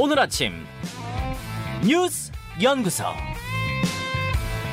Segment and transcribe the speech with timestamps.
[0.00, 0.52] 오늘 아침
[1.84, 2.30] 뉴스
[2.62, 3.02] 연구소.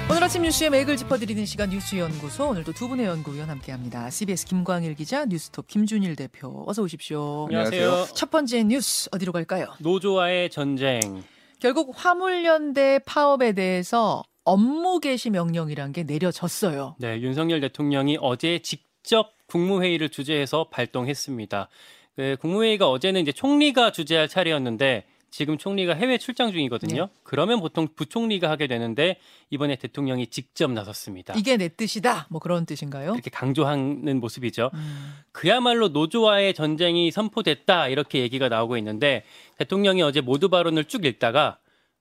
[0.07, 4.11] 오늘 아침 뉴스의 맥을 짚어드리는 시간 뉴스 연구소 오늘도 두 분의 연구위원 함께합니다.
[4.11, 7.45] CBS 김광일 기자, 뉴스톱 김준일 대표 어서 오십시오.
[7.45, 8.09] 안녕하세요.
[8.13, 9.73] 첫 번째 뉴스 어디로 갈까요?
[9.79, 11.23] 노조와의 전쟁.
[11.59, 16.97] 결국 화물연대 파업에 대해서 업무 개시 명령이란 게 내려졌어요.
[16.99, 21.67] 네, 윤석열 대통령이 어제 직접 국무회의를 주재해서 발동했습니다.
[22.15, 27.07] 그 국무회의가 어제는 이제 총리가 주재할 차례였는데 지금 총리가 해외 출장 중이거든요.
[27.07, 27.11] 네.
[27.23, 29.17] 그러면 보통 부총리가 하게 되는데
[29.49, 31.33] 이번에 대통령이 직접 나섰습니다.
[31.35, 32.27] 이게 내 뜻이다.
[32.29, 33.11] 뭐 그런 뜻인가요?
[33.11, 34.71] 이렇게 강조하는 모습이죠.
[34.73, 39.25] 음, 그야말로 노조와의 전쟁이 선포됐다 이렇게 얘기가 나오고 있는데
[39.57, 41.57] 대통령이 어제 모두 발언을 쭉 읽다가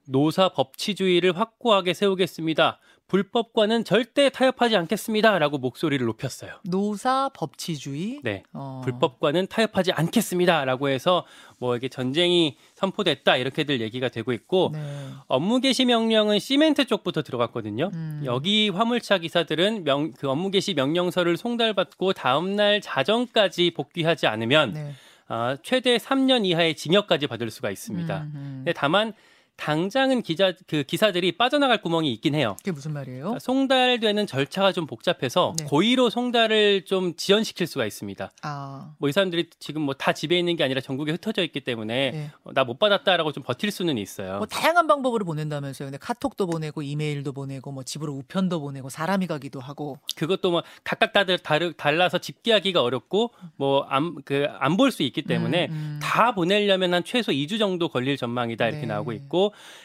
[0.06, 2.78] 노사 법치주의를 확고하게 세우겠습니다.
[3.06, 6.54] 불법과는 절대 타협하지 않겠습니다라고 목소리를 높였어요.
[6.64, 8.20] 노사 법치주의.
[8.22, 8.42] 네.
[8.54, 11.26] 어, 불법과는 타협하지 않겠습니다라고 해서
[11.58, 14.80] 뭐 이게 전쟁이 선포됐다 이렇게들 얘기가 되고 있고 네.
[15.26, 17.90] 업무 개시 명령은 시멘트 쪽부터 들어갔거든요.
[17.92, 18.22] 음.
[18.24, 24.92] 여기 화물차 기사들은 명, 그 업무 개시 명령서를 송달받고 다음 날 자정까지 복귀하지 않으면 네.
[25.28, 28.22] 아, 최대 3년 이하의 징역까지 받을 수가 있습니다.
[28.22, 28.72] 음, 음.
[28.74, 29.12] 다만
[29.56, 32.56] 당장은 기자 그 기사들이 빠져나갈 구멍이 있긴 해요.
[32.58, 33.38] 그게 무슨 말이에요?
[33.40, 35.64] 송달되는 절차가 좀 복잡해서 네.
[35.64, 38.30] 고의로 송달을 좀 지연시킬 수가 있습니다.
[38.42, 42.10] 아, 뭐 이 사람들이 지금 뭐 다 집에 있는 게 아니라 전국에 흩어져 있기 때문에
[42.10, 42.30] 네.
[42.52, 44.38] 나못 받았다라고 좀 버틸 수는 있어요.
[44.38, 45.86] 뭐 다양한 방법으로 보낸다면서요.
[45.86, 49.98] 근데 카톡도 보내고 이메일도 보내고 뭐 집으로 우편도 보내고 사람이 가기도 하고.
[50.16, 55.22] 그것도 뭐 각각 다들 다르, 달라서 집계하기가 어렵고 뭐 안 그 안 볼 수 있기
[55.22, 56.00] 때문에 음, 음.
[56.02, 58.86] 다 보내려면 한 최소 2주 정도 걸릴 전망이다 이렇게 네.
[58.86, 59.43] 나오고 있고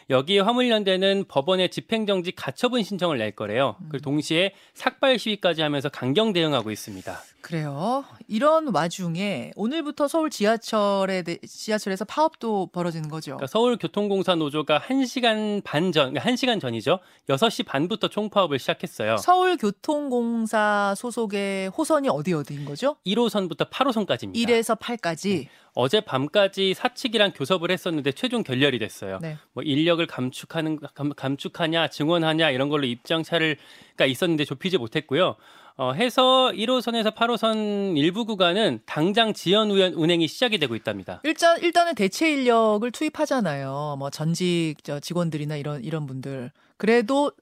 [0.09, 3.75] 여기에 화물연대는 법원에 집행정지 가처분 신청을 낼 거래요.
[3.81, 3.88] 음.
[3.89, 7.19] 그리고 동시에 삭발 시위까지 하면서 강경 대응하고 있습니다.
[7.41, 8.03] 그래요.
[8.27, 13.31] 이런 와중에 오늘부터 서울 지하철에 대- 지하철에서 파업도 벌어지는 거죠.
[13.37, 16.99] 그러니까 서울교통공사 노조가 1시간 반 전, 그러니까 1시간 전이죠.
[17.30, 19.17] 6시 반부터 총파업을 시작했어요.
[19.17, 22.98] 서울교통공사 소속의 호선이 어디 어디인 거죠?
[23.05, 24.36] 1호선부터 8호선까지입니다.
[24.36, 25.48] 1에서 8까지.
[25.80, 29.20] 어제 밤까지 사측이랑 교섭을 했었는데 최종 결렬이 됐어요.
[29.22, 29.38] 네.
[29.54, 35.38] 뭐 인력을 감축하는 감, 감축하냐 증원하냐 이런 걸로 입장차를가 있었는데 좁히지 못했고요.
[35.78, 41.22] 어, 해서 1호선에서 8호선 일부 구간은 당장 지연 운행이 시작이 되고 있답니다.
[41.23, 43.96] 일단 일단은 대체 인력을 투입하잖아요.
[43.98, 46.52] 뭐 전직 저 직원들이나 이런 이런 분들.
[46.80, 47.34] 그래도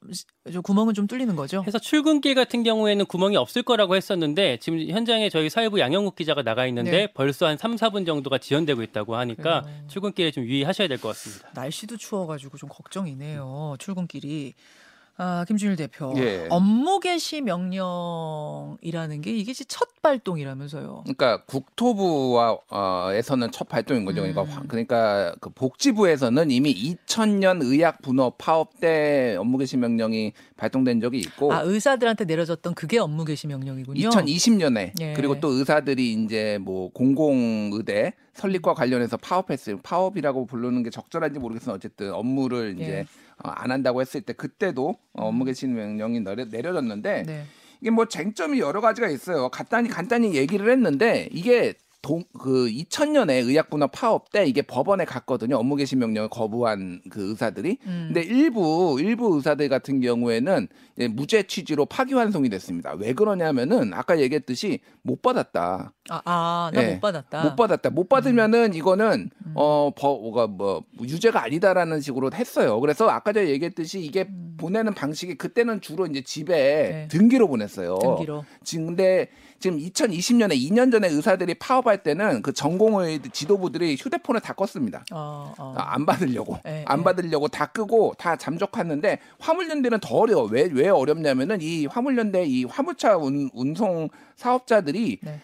[0.52, 1.64] 저 구멍은 좀 뚫리는 거죠.
[1.68, 6.66] 해서 출근길 같은 경우에는 구멍이 없을 거라고 했었는데 지금 현장에 저희 사회부 양영국 기자가 나가
[6.66, 7.08] 있는데 네.
[7.14, 9.84] 벌써 한 3, 4분 정도가 지연되고 있다고 하니까 그래요.
[9.88, 11.50] 출근길에 좀 유의하셔야 될 것 같습니다.
[11.54, 13.76] 날씨도 추워가지고 좀 걱정이네요.
[13.78, 14.56] 출근길이.
[15.20, 16.14] 아, 김준일 대표.
[16.18, 16.46] 예.
[16.50, 21.04] 업무 개시 명령이라는 게 이게 첫 발동이라면서요.
[21.06, 24.22] 그러니까 국토부와에서는 첫 발동인 거죠.
[24.22, 24.48] 그러니까 음.
[24.50, 26.74] 화- 그러니까 그 복지부에서는 이미
[27.08, 33.00] 2000년 의학 분업 파업 때 업무 개시 명령이 발동된 적이 있고 아, 의사들한테 내려졌던 그게
[33.00, 34.10] 업무 개시 명령이군요.
[34.10, 35.14] 2020년에 예.
[35.14, 39.80] 그리고 또 의사들이 이제 뭐 공공 의대 설립과 관련해서 파업했어요.
[39.82, 43.06] 파업이라고 부르는 게 적절한지 모르겠으나 어쨌든 업무를 이제 예.
[43.44, 47.44] 어, 안 한다고 했을 때 그때도 어, 업무 개시 명령이 내려, 내려졌는데 네.
[47.82, 49.50] 이게 뭐 쟁점이 여러 가지가 있어요.
[49.50, 55.58] 간단히 간단히 얘기를 했는데 이게 동, 그 2000년에 의약분업 파업 때 이게 법원에 갔거든요.
[55.58, 57.78] 업무 개시 명령을 거부한 그 의사들이.
[57.86, 58.12] 음.
[58.14, 60.68] 근데 일부 일부 의사들 같은 경우에는
[61.12, 62.94] 무죄 취지로 파기환송이 됐습니다.
[62.94, 65.94] 왜 그러냐면은 아까 얘기했듯이 못 받았다.
[66.10, 67.00] 아, 아, 나못 예.
[67.00, 67.44] 받았다.
[67.44, 67.90] 못 받았다.
[67.90, 72.80] 못 받으면은 이거는 어 버가 뭐 유죄가 아니다라는 식으로 했어요.
[72.80, 77.08] 그래서 아까 전에 얘기했듯이 이게 보내는 방식이 그때는 주로 이제 집에 네.
[77.10, 77.98] 등기로 보냈어요.
[78.00, 78.46] 등기로.
[78.64, 79.28] 지금 근데
[79.60, 85.02] 지금 2020년에 2년 전에 의사들이 파업할 때는 그 전공의 지도부들이 휴대폰을 다 껐습니다.
[85.12, 85.74] 어, 어.
[85.76, 87.04] 아, 안 받으려고 예, 안 예.
[87.04, 93.18] 받으려고 다 끄고 다 잠적했는데 화물연대는 더 어려워 왜 왜 어렵냐면은 이 화물연대 이 화물차
[93.18, 95.40] 운, 운송 사업자들이 네.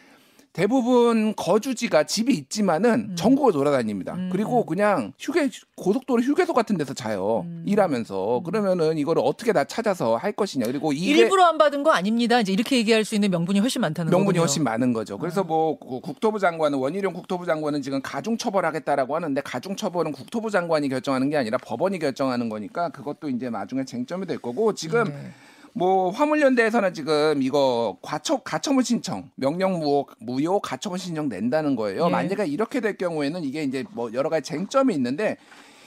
[0.53, 3.15] 대부분 거주지가 집이 있지만은 음.
[3.15, 4.13] 전국을 돌아다닙니다.
[4.13, 7.41] 음, 그리고 그냥 휴게 고속도로 휴게소 같은 데서 자요.
[7.47, 7.63] 음.
[7.65, 10.67] 일하면서 그러면은 이거를 어떻게 다 찾아서 할 것이냐.
[10.67, 12.39] 그리고 이게 일부러 안 받은 거 아닙니다.
[12.39, 14.41] 이제 이렇게 얘기할 수 있는 명분이 훨씬 많다는 명분이 거군요.
[14.41, 15.17] 훨씬 많은 거죠.
[15.17, 20.87] 그래서 뭐그 국토부 장관은 원희룡 국토부 장관은 지금 가중 처벌하겠다라고 하는데 가중 처벌은 국토부 장관이
[20.87, 25.31] 결정하는 게 아니라 법원이 결정하는 거니까 그것도 이제 나중에 쟁점이 될 거고 지금 네.
[25.73, 32.05] 뭐 화물연대에서는 지금 이거 과처 가처분 신청 명령 무효 무효 가처분 신청 낸다는 거예요.
[32.05, 32.09] 예.
[32.09, 35.37] 만약에 이렇게 될 경우에는 이게 이제 뭐 여러 가지 쟁점이 있는데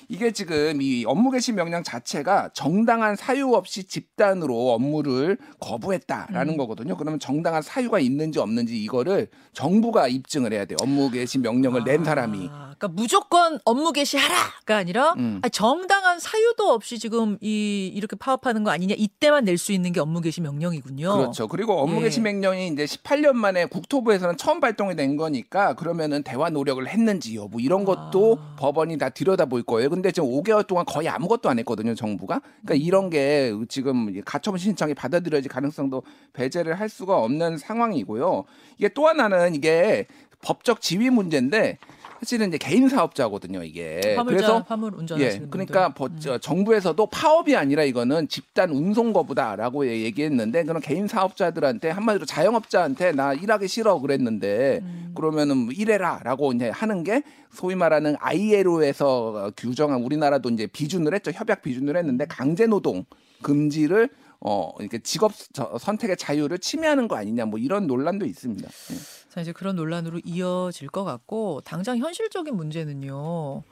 [0.09, 6.57] 이게 지금 이 업무 개시 명령 자체가 정당한 사유 없이 집단으로 업무를 거부했다라는 음.
[6.57, 6.97] 거거든요.
[6.97, 10.77] 그러면 정당한 사유가 있는지 없는지 이거를 정부가 입증을 해야 돼요.
[10.81, 12.49] 업무 개시 명령을 낸 사람이.
[12.53, 15.41] 아, 그러니까 무조건 업무 개시하라가 아니라 음.
[15.51, 20.21] 정당한 사유도 없이 지금 이 이렇게 파업하는 거 아니냐 이때만 낼 수 있는 게 업무
[20.21, 21.17] 개시 명령이군요.
[21.17, 21.49] 그렇죠.
[21.49, 22.03] 그리고 업무 예.
[22.05, 27.61] 개시 명령이 이제 18년 만에 국토부에서는 처음 발동이 된 거니까 그러면은 대화 노력을 했는지 여부
[27.61, 28.57] 이런 것도 아.
[28.59, 29.89] 법원이 다 들여다볼 거예요.
[29.89, 32.41] 근데 지금 5개월 동안 거의 아무것도 안 했거든요, 정부가.
[32.65, 32.81] 그러니까 음.
[32.87, 36.03] 이런 게 지금 가처분 신청이 받아들여질 가능성도
[36.35, 38.45] 배제를 할 수가 없는 상황이고요.
[38.79, 40.07] 이게 또 하나는 이게
[40.43, 41.79] 법적 지위 문제인데
[42.21, 44.15] 사실은 이제 개인 사업자거든요, 이게.
[44.17, 45.89] 화물자, 그래서 화물 운전하시는 예, 그러니까.
[45.89, 45.93] 음.
[45.95, 52.25] 버- 저 정부에서도 파업이 아니라 이거는 집단 운송 거부다라고 예- 얘기했는데 그런 개인 사업자들한테 한마디로
[52.25, 55.13] 자영업자한테 나 일하기 싫어 그랬는데 음.
[55.15, 57.23] 그러면은 뭐 일해라라고 이제 하는 게
[57.53, 63.05] 소위 말하는 ILO에서 규정한 우리나라도 이제 비준을 했죠 협약 비준을 했는데 강제 노동
[63.43, 64.09] 금지를
[64.41, 68.69] 어 이렇게 직업 저- 선택의 자유를 침해하는 거 아니냐 뭐 이런 논란도 있습니다.
[68.69, 68.97] 예.
[69.31, 73.63] 자 이제 그런 논란으로 이어질 것 같고 당장 현실적인 문제는요.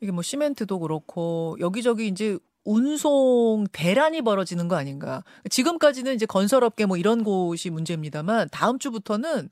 [0.00, 5.22] 이게 뭐 시멘트도 그렇고 여기저기 이제 운송 대란이 벌어지는 거 아닌가.
[5.50, 9.48] 지금까지는 이제 건설업계 뭐 이런 곳이 문제입니다만 다음 주부터는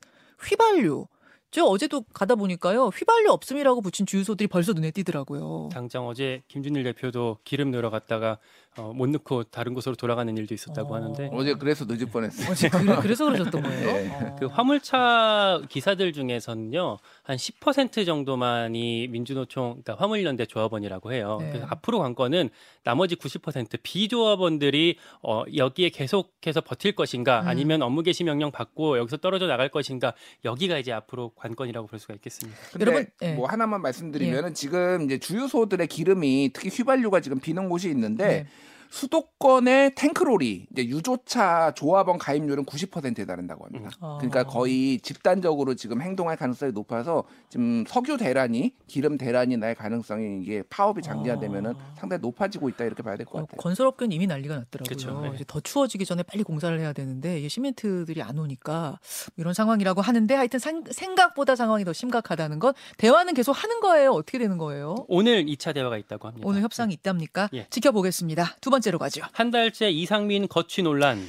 [0.47, 1.07] 휘발유.
[1.53, 2.87] 저 어제도 가다 보니까요.
[2.87, 5.67] 휘발유 없음이라고 붙인 주유소들이 벌써 눈에 띄더라고요.
[5.73, 8.37] 당장 어제 김준일 대표도 기름 넣으러 갔다가
[8.77, 10.95] 어, 못 넣고 다른 곳으로 돌아가는 일도 있었다고 어.
[10.97, 12.49] 하는데 어제 그래서 늦을 뻔했어요.
[12.49, 12.77] 어제 그,
[13.07, 13.87] 래 서 그러셨던 거예요.
[13.89, 14.07] 예.
[14.09, 14.35] 어.
[14.39, 21.37] 그 화물차 기사들 중에서는요 한 10% 정도만이 민주노총 그러니까 화물연대 조합원이라고 해요.
[21.41, 21.49] 네.
[21.49, 22.49] 그래서 앞으로 관건은
[22.83, 27.47] 나머지 90% 비조합원들이 어, 여기에 계속해서 버틸 것인가 음.
[27.49, 30.13] 아니면 업무 개시 명령 받고 여기서 떨어져 나갈 것인가
[30.45, 32.57] 여기가 이제 앞으로 관건이라고 볼 수가 있겠습니다.
[32.71, 33.33] 근데 여러분, 예.
[33.33, 38.47] 뭐 하나만 말씀드리면은 지금 이제 주유소들의 기름이 특히 휘발유가 지금 비는 곳이 있는데 네.
[38.91, 43.89] 수도권의 탱크롤이 이제 유조차 조합원 가입률은 90%에 달한다고 합니다.
[44.03, 44.17] 음.
[44.19, 44.43] 그러니까 아.
[44.43, 51.01] 거의 집단적으로 지금 행동할 가능성이 높아서 지금 석유 대란이 기름 대란이 날 가능성이 이게 파업이
[51.01, 51.93] 장기화되면은 아.
[51.97, 53.57] 상당히 높아지고 있다 이렇게 봐야 될것 어, 같아요.
[53.57, 54.89] 건설업계는 이미 난리가 났더라고요.
[54.89, 55.31] 그쵸, 네.
[55.35, 58.99] 이제 더 추워지기 전에 빨리 공사를 해야 되는데 이게 시멘트들이 안 오니까
[59.37, 64.11] 이런 상황이라고 하는데 하여튼 상- 생각보다 상황이 더 심각하다는 건 대화는 계속 하는 거예요.
[64.11, 64.95] 어떻게 되는 거예요?
[65.07, 66.47] 오늘 2차 대화가 있다고 합니다.
[66.47, 67.49] 오늘 협상이 있답니까?
[67.53, 67.67] 예.
[67.69, 68.57] 지켜보겠습니다.
[68.59, 69.21] 두 번째로 가죠.
[69.31, 71.19] 한 달째 이상민 거취 논란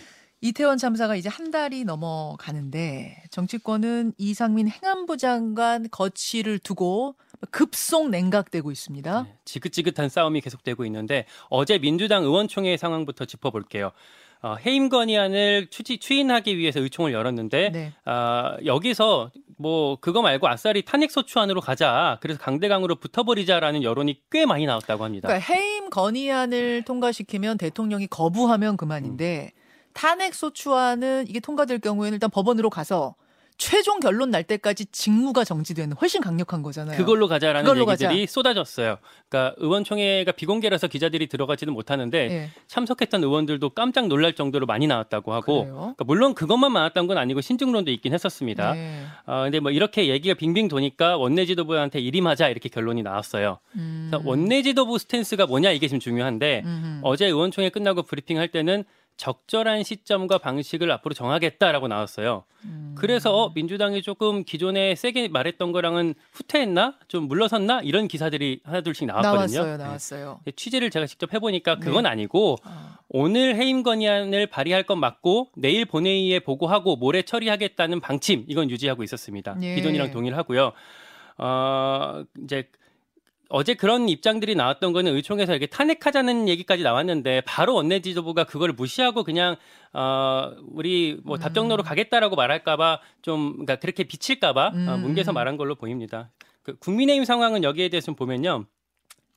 [0.40, 7.14] 이태원 참사가 이제 한 달이 넘어가는데 정치권은 이상민 행안부 장관 거취를 두고
[7.50, 9.22] 급속 냉각되고 있습니다.
[9.22, 13.92] 네, 지긋지긋한 싸움이 계속되고 있는데 어제 민주당 의원총회 상황부터 짚어볼게요.
[14.42, 17.92] 어, 해임 건의안을 추지, 추인하기 위해서 의총을 열었는데 네.
[18.04, 22.18] 아, 여기서 뭐 그거 말고 아싸리 탄핵 소추안으로 가자.
[22.20, 25.28] 그래서 강대강으로 붙어버리자라는 여론이 꽤 많이 나왔다고 합니다.
[25.28, 29.62] 그러니까 해임 건의안을 통과시키면 대통령이 거부하면 그만인데 음.
[29.92, 33.14] 탄핵 소추안은 이게 통과될 경우에는 일단 법원으로 가서
[33.62, 36.96] 최종 결론 날 때까지 직무가 정지되는 훨씬 강력한 거잖아요.
[36.96, 38.98] 그걸로 가자라는 그걸로 얘기들이 쏟아졌어요.
[39.28, 45.64] 그러니까 의원총회가 비공개라서 기자들이 들어가지는 못하는데 예, 참석했던 의원들도 깜짝 놀랄 정도로 많이 나왔다고 하고?
[45.66, 48.72] 그러니까 물론 그것만 많았던 건 아니고 신증론도 있긴 했었습니다.
[48.72, 49.04] 네.
[49.26, 53.60] 어, 근데 뭐 이렇게 얘기가 빙빙 도니까 원내 지도부한테 일임하자 이렇게 결론이 나왔어요.
[53.76, 54.10] 음.
[54.24, 57.00] 원내 지도부 스탠스가 뭐냐 이게 지금 중요한데 음흠.
[57.02, 58.82] 어제 의원총회 끝나고 브리핑할 때는
[59.16, 62.44] 적절한 시점과 방식을 앞으로 정하겠다라고 나왔어요.
[62.64, 62.94] 음.
[62.96, 66.98] 그래서 어, 민주당이 조금 기존에 세게 말했던 거랑은 후퇴했나?
[67.08, 67.80] 좀 물러섰나?
[67.82, 69.62] 이런 기사들이 하나둘씩 나왔거든요.
[69.62, 70.40] 나왔어요, 나왔어요.
[70.44, 70.52] 네.
[70.52, 72.10] 취재를 제가 직접 해보니까 그건 네.
[72.10, 78.70] 아니고 아, 오늘 해임 건의안을 발의할 건 맞고 내일 본회의에 보고하고 모레 처리하겠다는 방침 이건
[78.70, 79.56] 유지하고 있었습니다.
[79.62, 79.74] 예.
[79.76, 80.72] 기존이랑 동일하고요.
[81.38, 82.68] 어 이제
[83.54, 89.24] 어제 그런 입장들이 나왔던 거는 의총에서 이렇게 탄핵하자는 얘기까지 나왔는데 바로 원내 지도부가 그걸 무시하고
[89.24, 89.56] 그냥
[89.92, 95.02] 어 우리 뭐 답정너로 가겠다라고 말할까봐 좀 그러니까 그렇게 비칠까봐 어, 음.
[95.02, 96.30] 뭉개서 말한 걸로 보입니다.
[96.62, 98.64] 그 국민의힘 상황은 여기에 대해서 좀 보면요.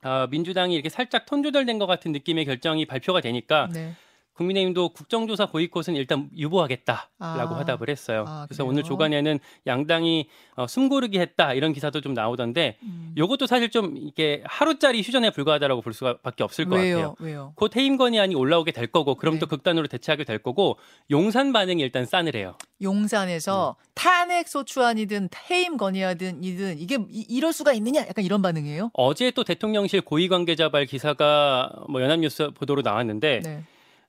[0.04, 3.96] 어, 민주당이 이렇게 살짝 톤 조절된 것 같은 느낌의 결정이 발표가 되니까 네.
[4.36, 7.58] 국민의힘도 국정조사 보이콧은 일단 유보하겠다라고 아.
[7.58, 8.26] 화답을 했어요.
[8.28, 8.66] 아, 그래서?
[8.66, 13.14] 오늘 조간에는 양당이 어, 숨고르기 했다 이런 기사도 좀 나오던데 음.
[13.18, 16.96] 요것도 사실 좀 이게 하루짜리 휴전에 불과하다라고 볼 수밖에 없을 것 왜요?
[16.96, 17.16] 같아요.
[17.20, 17.54] 왜요?
[17.56, 19.40] 곧 해임 건의안이 올라오게 될 거고 그럼 네.
[19.40, 20.78] 또 극단으로 대처하게 될 거고
[21.12, 22.58] 용산 반응이 일단 싸늘해요.
[22.82, 23.84] 용산에서 음.
[23.94, 28.02] 탄핵 소추안이든 해임 건의안이든 이든 이게 이, 이럴 수가 있느냐?
[28.02, 28.92] 약간 이런 반응이에요.
[28.94, 33.64] 어제 또 대통령실 고위 관계자 발 기사가 뭐 연합뉴스 보도로 나왔는데 네.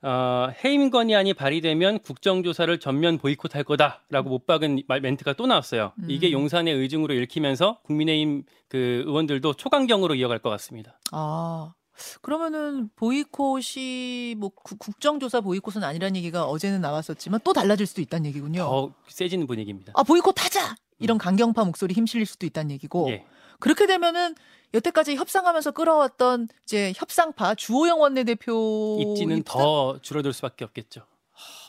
[0.07, 5.93] 어, 해임 건의안이 발의되면 국정조사를 전면 보이콧할 거다라고 못 박은 말- 멘트가 또 나왔어요.
[5.99, 6.07] 음.
[6.09, 11.01] 이게 용산의 의중으로 읽히면서 국민의힘 그 의원들도 초강경으로 이어갈 것 같습니다.
[11.11, 11.73] 아.
[12.21, 18.59] 그러면은 보이콧이 뭐 구- 국정조사 보이콧은 아니라는 얘기가 어제는 나왔었지만 또 달라질 수도 있다는 얘기군요.
[18.63, 19.93] 더 세지는 분위기입니다.
[19.97, 23.25] 아 보이콧 하자 이런 강경파 목소리 힘실릴 수도 있다는 얘기고 예.
[23.59, 24.35] 그렇게 되면은
[24.75, 29.59] 여태까지 협상하면서 끌어왔던 이제 협상파 주호영 원내대표 입지는 입장?
[29.59, 31.03] 더 줄어들 수밖에 없겠죠.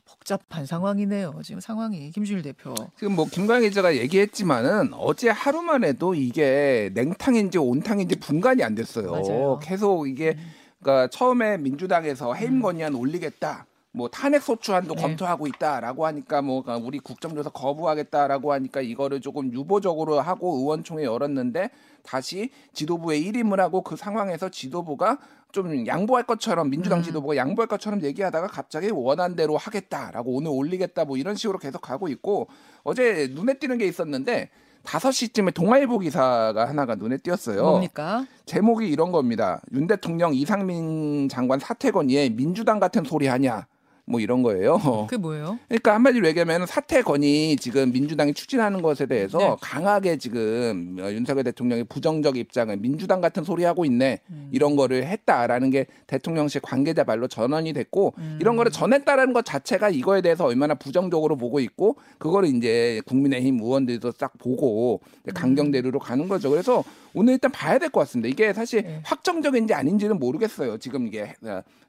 [0.06, 1.40] 복잡한 상황이네요.
[1.44, 2.74] 지금 상황이 김준일 대표.
[2.98, 9.12] 지금 뭐 김광희 기자가 얘기했지만은 어제 하루만 해도 이게 냉탕인지 온탕인지 분간이 안 됐어요.
[9.12, 9.60] 맞아요.
[9.62, 10.52] 계속 이게 음.
[10.82, 13.66] 그러니까 처음에 민주당에서 해임 건의안 올리겠다.
[13.98, 15.02] 뭐 탄핵 소추안도 네.
[15.02, 21.72] 검토하고 있다라고 하니까 뭐 우리 국정조사 거부하겠다라고 하니까 이거를 조금 유보적으로 하고 의원총회 열었는데
[22.04, 25.18] 다시 지도부에 일임을 하고 그 상황에서 지도부가
[25.52, 27.04] 좀 양보할 것처럼 민주당 음.
[27.04, 32.08] 지도부가 양보할 것처럼 얘기하다가 갑자기 원한 대로 하겠다라고 오늘 올리겠다 뭐 이런 식으로 계속 가고
[32.08, 32.48] 있고
[32.84, 34.50] 어제 눈에 띄는 게 있었는데
[34.84, 37.62] 5시쯤에 동아일보 기사가 하나가 눈에 띄었어요.
[37.62, 38.26] 뭡니까?
[38.46, 39.62] 제목이 이런 겁니다.
[39.74, 43.68] 윤 대통령 이상민 장관 사퇴 건의에 민주당 같은 소리 하냐.
[44.10, 44.80] 뭐 이런 거예요.
[45.10, 45.60] 그게 뭐예요?
[45.68, 49.56] 그러니까 한마디로 얘기하면 사퇴 건의 지금 민주당이 추진하는 것에 대해서 네.
[49.60, 54.50] 강하게 지금 어, 윤석열 대통령의 부정적 입장을 민주당 같은 소리 하고 있네 음.
[54.54, 58.38] 이런 거를 했다라는 게 대통령실 관계자 말로 전언이 됐고 음.
[58.40, 64.14] 이런 거를 전했다라는 것 자체가 이거에 대해서 얼마나 부정적으로 보고 있고 그거를 이제 국민의힘 의원들도
[64.14, 66.50] 싹 보고 이제 강경 대류로 가는 거죠.
[66.50, 66.82] 그래서
[67.14, 68.30] 오늘 일단 봐야 될 것 같습니다.
[68.30, 69.02] 이게 사실 네.
[69.04, 70.78] 확정적인지 아닌지는 모르겠어요.
[70.78, 71.34] 지금 이게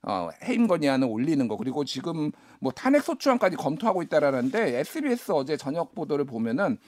[0.02, 2.07] 어, 해임 건의안을 올리는 거 그리고 지금
[2.60, 6.78] 뭐 탄핵 소추안까지 검토하고 있다라는데 SBS 어제 저녁 보도를 보면은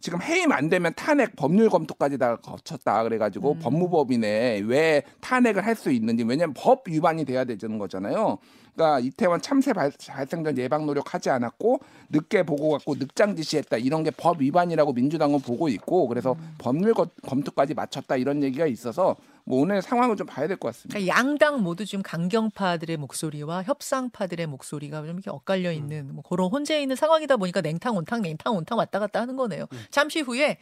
[0.00, 3.02] 지금 해임 안 되면 탄핵 법률 검토까지 다 거쳤다.
[3.02, 8.38] 그래가지고 법무법인에 왜 탄핵을 할 수 있는지 왜냐면 법 위반이 돼야 되는 거잖아요.
[8.74, 13.76] 그러니까 이태원 참새 발, 발생 전 예방 노력하지 않았고 늦게 보고 갖고 늑장 지시했다.
[13.76, 18.16] 이런 게 법 위반이라고 민주당은 보고 있고 그래서 법률 거- 검토까지 마쳤다.
[18.16, 19.16] 이런 얘기가 있어서
[19.50, 20.98] 뭐 오늘 상황을 좀 봐야 될 것 같습니다.
[20.98, 26.80] 그러니까 양당 모두 지금 강경파들의 목소리와 협상파들의 목소리가 좀 이렇게 엇갈려 있는 뭐 그런 혼재
[26.80, 29.66] 있는 상황이다 보니까 냉탕 온탕 냉탕 온탕 왔다 갔다 하는 거네요.
[29.90, 30.58] 잠시 후에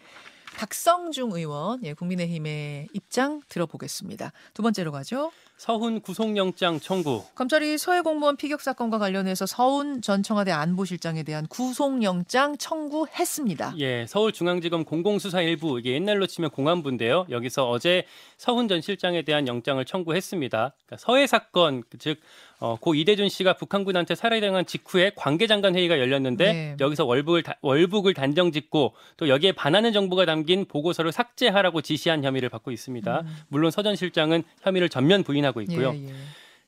[0.57, 4.33] 박성중 의원 예, 국민의힘의 입장 들어보겠습니다.
[4.55, 5.31] 두 번째로 가죠.
[5.57, 7.25] 서훈 구속영장 청구.
[7.35, 13.75] 검찰이 서해 공무원 피격 사건과 관련해서 서훈 전 청와대 안보실장에 대한 구속영장 청구했습니다.
[13.79, 17.27] 예, 서울중앙지검 공공수사 일부 이게 옛날로 치면 공안부인데요.
[17.31, 18.05] 여기서 어제
[18.37, 20.75] 서훈 전 실장에 대한 영장을 청구했습니다.
[20.87, 22.21] 그러니까 서해 사건 즉
[22.61, 26.77] 어, 고 이대준 씨가 북한군한테 살해당한 직후에 관계장관 회의가 열렸는데 네.
[26.81, 32.49] 여기서 월북을 다- 월북을 단정 짓고 또 여기에 반하는 정보가 담긴 보고서를 삭제하라고 지시한 혐의를
[32.49, 33.25] 받고 있습니다.
[33.49, 35.93] 물론 서전 실장은 혐의를 전면 부인하고 있고요.
[35.95, 36.13] 예, 예.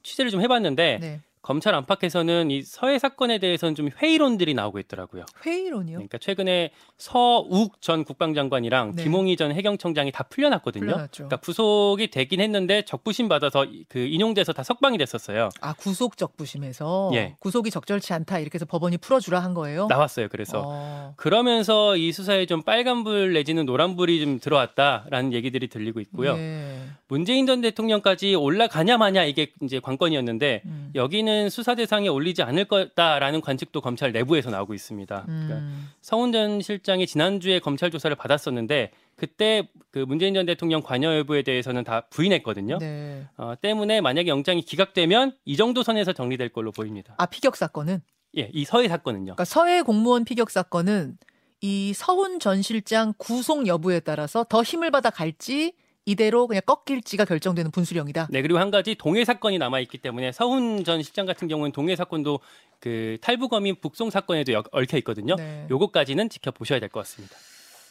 [0.03, 1.21] 취재를 좀 해봤는데 네.
[1.43, 5.25] 검찰 안팎에서는 이 서해 사건에 대해서는 좀 회의론들이 나오고 있더라고요.
[5.45, 5.97] 회의론이요.
[5.97, 9.05] 그러니까 최근에 서욱 전 국방장관이랑 네.
[9.05, 10.85] 김홍희 전 해경청장이 다 풀려났거든요.
[10.85, 11.25] 풀려났죠.
[11.29, 15.49] 그러니까 구속이 되긴 했는데 적부심 받아서 이- 그 인용돼서 다 석방이 됐었어요.
[15.63, 17.35] 아 구속 적부심에서 예.
[17.41, 19.87] 구속이 적절치 않다 이렇게 해서 법원이 풀어주라 한 거예요.
[19.89, 20.29] 나왔어요.
[20.29, 21.15] 그래서 어.
[21.17, 26.37] 그러면서 이 수사에 좀 빨간불 내지는 노란불이 좀 들어왔다라는 얘기들이 들리고 있고요.
[26.37, 26.81] 예.
[27.09, 30.91] 문재인 전 대통령까지 올라가냐 마냐 이게 이제 관건이었는데 음.
[30.95, 35.23] 여기는 수사 대상에 올리지 않을 거다라는 관측도 검찰 내부에서 나오고 있습니다.
[35.27, 35.91] 그러니까 음.
[36.01, 41.85] 서훈 전 실장이 지난주에 검찰 조사를 받았었는데 그때 그 문재인 전 대통령 관여 여부에 대해서는
[41.85, 42.79] 다 부인했거든요.
[42.79, 43.27] 네.
[43.37, 47.15] 어, 때문에 만약에 영장이 기각되면 이 정도 선에서 정리될 걸로 보입니다.
[47.19, 48.03] 아 피격 사건은
[48.39, 49.25] 예, 이 서해 사건은요.
[49.25, 51.19] 그러니까 서해 공무원 피격 사건은
[51.61, 55.75] 이 서훈 전 실장 구속 여부에 따라서 더 힘을 받아 갈지
[56.07, 58.29] 이대로 그냥 꺾일지가 결정되는 분수령이다.
[58.31, 61.95] 네, 그리고 한 가지 동해 사건이 남아 있기 때문에 서훈 전 실장 같은 경우는 동해
[61.95, 62.41] 사건도
[62.81, 65.37] 그 탈북어민 북송 사건에도 역- 얽혀 있거든요.
[65.37, 65.67] 네.
[65.71, 67.37] 요거까지는 지켜보셔야 될 것 같습니다.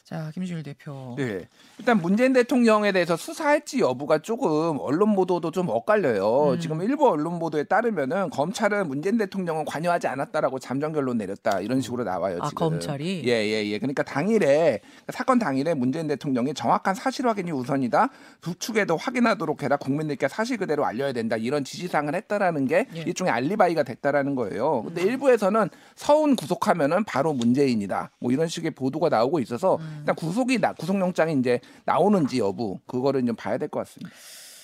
[0.10, 1.14] 자 김준일 대표.
[1.20, 1.48] 네.
[1.78, 6.54] 일단 문재인 대통령에 대해서 수사할지 여부가 조금 언론 보도도 좀 엇갈려요.
[6.54, 6.60] 음.
[6.60, 12.06] 지금 일부 언론 보도에 따르면은 검찰은 문재인 대통령은 관여하지 않았다라고 잠정 결론 내렸다 이런 식으로
[12.06, 12.40] 나와요.
[12.42, 12.70] 아, 지금.
[12.70, 13.22] 검찰이?
[13.28, 13.78] 예, 예, 예.
[13.78, 18.10] 그러니까 당일에 사건 당일에 문재인 대통령이 정확한 사실 확인이 우선이다.
[18.42, 19.78] 두 축에도 확인하도록 해라.
[19.78, 21.38] 국민들께 사실 그대로 알려야 된다.
[21.38, 23.02] 이런 지시사항을 했다라는 게 예.
[23.02, 24.82] 일종의 알리바이가 됐다라는 거예요.
[24.86, 28.10] 근데 일부에서는 서운 구속하면은 바로 문재인이다.
[28.18, 33.36] 뭐 이런 식의 보도가 나오고 있어서 일단 구속이 나 구속영장이 이제 나오는지 여부 그거를 좀
[33.36, 34.12] 봐야 될 것 같습니다.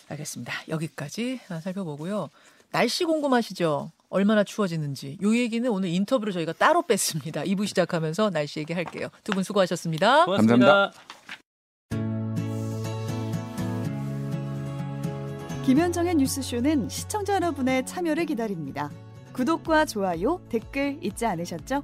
[0.10, 0.54] 알겠습니다.
[0.70, 2.30] 여기까지 살펴보고요.
[2.72, 3.92] 날씨 궁금하시죠?
[4.10, 5.18] 얼마나 추워지는지.
[5.24, 7.42] 요 얘기는 오늘 인터뷰로 저희가 따로 뺐습니다.
[7.44, 9.10] 2부 시작하면서 날씨 얘기할게요.
[9.24, 10.26] 두 분 수고하셨습니다.
[10.26, 10.92] 고맙습니다.
[15.66, 18.92] 김현정의 뉴스쇼는 시청자 여러분의 참여를 기다립니다.
[19.34, 21.84] 구독과 좋아요, 댓글 잊지 않으셨죠?